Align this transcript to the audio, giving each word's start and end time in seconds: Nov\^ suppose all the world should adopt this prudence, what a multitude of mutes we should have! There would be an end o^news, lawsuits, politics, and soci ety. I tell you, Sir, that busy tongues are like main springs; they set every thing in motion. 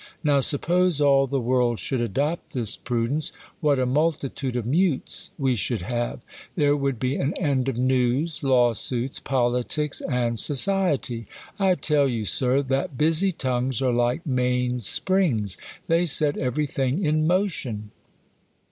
Nov\^ 0.23 0.43
suppose 0.43 0.99
all 0.99 1.27
the 1.27 1.39
world 1.39 1.77
should 1.77 2.01
adopt 2.01 2.53
this 2.53 2.75
prudence, 2.75 3.31
what 3.59 3.77
a 3.77 3.85
multitude 3.85 4.55
of 4.55 4.65
mutes 4.65 5.29
we 5.37 5.53
should 5.53 5.83
have! 5.83 6.21
There 6.55 6.75
would 6.75 6.97
be 6.99 7.17
an 7.17 7.35
end 7.39 7.67
o^news, 7.67 8.41
lawsuits, 8.41 9.19
politics, 9.19 10.01
and 10.09 10.37
soci 10.37 10.95
ety. 10.95 11.27
I 11.59 11.75
tell 11.75 12.07
you, 12.09 12.25
Sir, 12.25 12.63
that 12.63 12.97
busy 12.97 13.31
tongues 13.31 13.79
are 13.79 13.93
like 13.93 14.25
main 14.25 14.79
springs; 14.81 15.55
they 15.85 16.07
set 16.07 16.35
every 16.35 16.65
thing 16.65 17.03
in 17.03 17.27
motion. 17.27 17.91